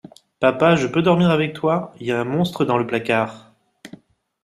[0.39, 1.93] Papa je peux dormir avec toi?
[1.99, 3.53] Y a un monstre dans le placard.